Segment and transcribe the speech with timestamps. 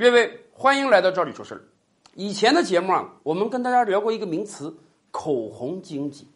[0.00, 1.60] 各位，欢迎来到这里说事儿。
[2.14, 4.74] 以前的节目啊，我们跟大家聊过一个名词——
[5.12, 6.26] 口红经济。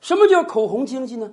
[0.00, 1.30] 什么叫口红经济呢？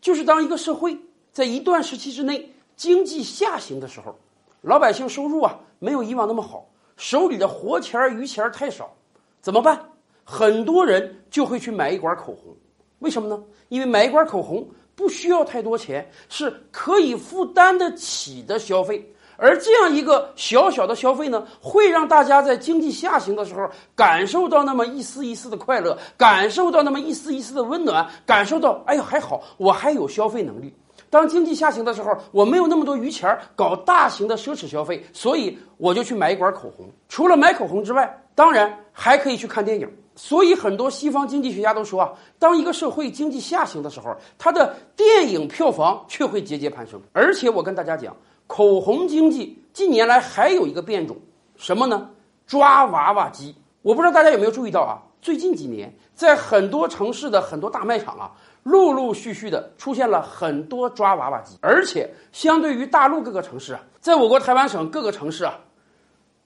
[0.00, 0.98] 就是当一个社会
[1.30, 4.18] 在一段时期之内经济下行的时候，
[4.62, 8.92] 老百姓收入啊没有以往那么好，手里的活钱儿余钱儿太少，
[9.40, 9.80] 怎么办？
[10.24, 12.52] 很多人就会去买一管口红。
[12.98, 13.40] 为什么呢？
[13.68, 19.08] 因为买一管口红不需要太多钱，是可以负担得起的消费。
[19.36, 30.72] 而这样一个小小的消费呢，会让大家在经济下行的时候感受到那么一丝一丝的快乐，感受到那么一丝一丝的温暖，感受到哎呀还好，我还有消费能力。
[31.10, 36.88] 当经济下行的时候，我没有那么多余钱搞大型的奢侈消费，所以我就去买一管口红。
[37.08, 39.88] 除了买口红之外，当然还可以去看电影。
[40.14, 47.00] 所以很多西方经济学家都说啊，当一个社会经济下行的时候，它的电影票房却会节节攀升。
[47.12, 48.14] 而且我跟大家讲。
[48.52, 51.16] 口红经济近年来还有一个变种，
[51.56, 52.10] 什么呢？
[52.46, 53.56] 抓娃娃机。
[53.80, 55.00] 我不知道大家有没有注意到啊？
[55.22, 61.56] 最近几年，在很多城市的很多大卖场啊，陆陆续续的出现了很多抓娃娃机。
[61.62, 65.58] 而且，相对于大陆各个城市啊，在我国台湾省各个城市啊，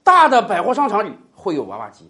[0.04, 2.08] 大的百货商场里会有娃娃机，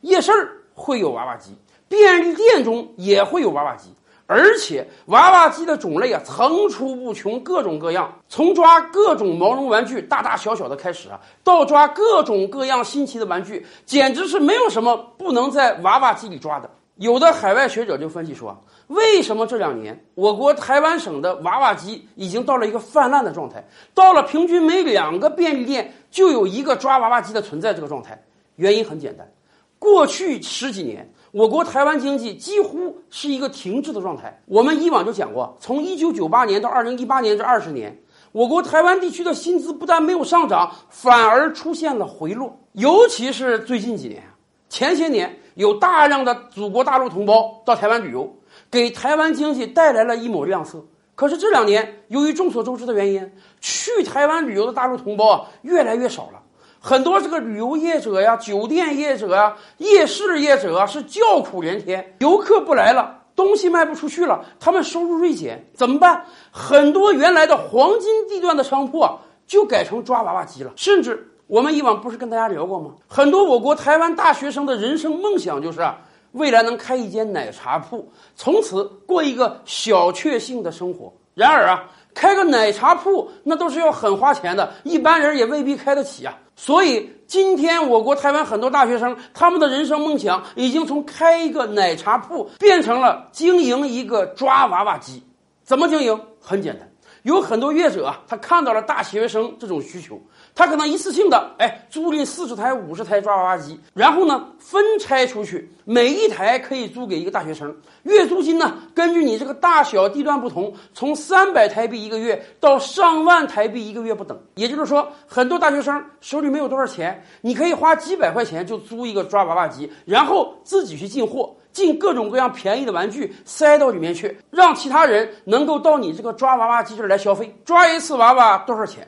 [0.00, 1.54] 夜市儿会有娃娃机，
[1.86, 3.90] 便利店中也会有娃娃机。
[4.26, 8.10] 而且娃娃机的种类啊层出不穷，各种各样。
[8.26, 16.70] 从抓各种毛绒玩具大大小小的开始啊，到抓各种各样新奇的玩具，简直是没有什么不能在娃娃机里抓的。
[16.96, 28.22] 有的海外学者就分析说，为什么这两年我国台湾省的娃娃机已经到了一个泛滥的状态，到了平均每两个便利店就有一个抓娃娃机的存在这个状态？
[28.56, 29.30] 原因很简单，
[29.78, 31.12] 过去十几年。
[31.34, 34.40] 我国台湾经济几乎是一个停滞的状态。
[34.46, 37.98] 我们以往就讲过，从一九九八年到二零一八年这二十年，
[38.30, 42.56] 我国台湾地区的薪资不但没有上涨，反而出现了回落。
[42.74, 44.22] 尤其是最近几年，
[44.68, 48.32] 前些年有大量的祖国大陆同胞到台湾旅游，
[48.70, 50.84] 给台湾经济带来了一抹亮色。
[51.16, 56.42] 可是这两年，由于众所周知的原因，去台湾旅游的大陆同胞啊越来越少了。
[56.86, 62.14] 很多这个旅游业者呀、酒店业者呀、夜市业者啊，是叫苦连天。
[62.18, 66.22] 游客不来了，东西卖不出去了，他们收入锐减，怎么办？
[66.50, 70.70] 很多原来的黄金地段的商铺啊，就改成抓娃娃机了。
[70.76, 72.90] 甚至我们以往不是跟大家聊过吗？
[73.08, 75.98] 很多我国台湾大学生的人生梦想就是啊，
[76.32, 78.06] 未来能开一间奶茶铺，
[78.36, 81.10] 从此过一个小确幸的生活。
[81.32, 86.38] 然而啊，开个奶茶铺那都是要很花钱的，一般人也未必开得起啊。
[86.56, 95.22] 所以，今天我国台湾很多大学生，他们的人生梦想已经从开一个奶茶铺变成了经营一个抓娃娃机。
[95.64, 96.20] 怎么经营？
[96.40, 96.88] 很简单。
[97.24, 100.20] 有很多业者啊，他看到了大学生这种需求，
[100.54, 114.38] 他可能一次性的哎租赁四十台、五十台抓娃娃机，然后呢分拆出去，每一台可以租给一个大学生，月租金呢根据你这个大小地段不同，从三百台币一个月到上万台币一个月不等。
[114.56, 121.56] 也就是说，很多大学生手里没有多少钱，你可以花几百块钱就租一个抓娃娃机，然后自己去进货。
[121.74, 127.54] 进各种各样便宜的玩具塞到里面去，让其他人能够到你这个抓娃娃机这儿来消费。
[127.66, 129.06] 抓一次娃娃多少钱？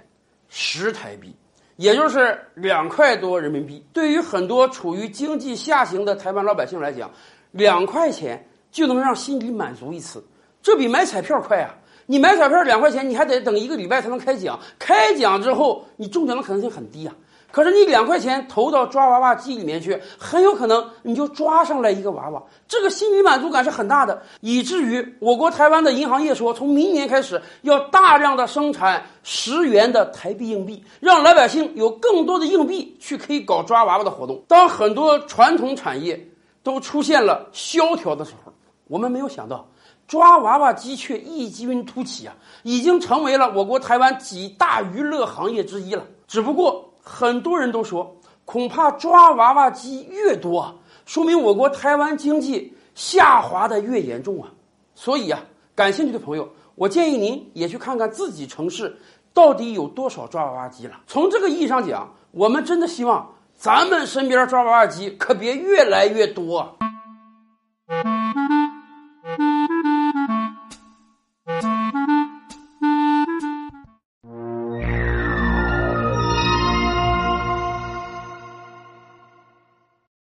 [0.48, 1.34] 十台币，
[1.76, 3.82] 也就是两块多人民币。
[3.92, 7.10] 对于很多处于经济下行的台湾老百姓来讲，
[7.52, 10.22] 两块钱就能让心里满足一次，
[10.60, 11.72] 这比买彩票快啊！
[12.06, 17.14] 你买彩票两块钱，你还得等一个礼拜才能开奖，开奖之后你中奖的可能性很低啊。
[17.50, 34.42] 可是你两块钱投到抓娃娃机里面去，很有可能你就抓上来一个娃娃，这个心理满足感是很大的，以至于我国台湾的银行业说，从明年开始要大量的生产十元的台币硬币，让老百姓有更多的硬币去可以搞抓娃娃的活动。
[34.48, 36.28] 当很多传统产业
[36.62, 38.52] 都出现了萧条的时候，
[38.88, 39.66] 我们没有想到
[40.06, 42.34] 抓娃娃机却异军突起啊，
[42.64, 46.04] 已经成为了我国台湾几大娱乐行业之一了。
[46.26, 46.84] 只不过。
[47.08, 48.12] 很多人都说，
[48.44, 50.74] 恐怕抓娃娃机越多，
[51.04, 54.50] 说明我国台湾经济下滑的越严重啊。
[54.96, 55.40] 所以啊，
[55.72, 58.98] 感兴趣的朋友，我建议您也去看看自己城市
[59.32, 60.94] 到底有多少抓娃娃机了。
[61.06, 66.76] 从这个意义上讲，我们真的希望咱们身边抓娃娃机可别越来越多。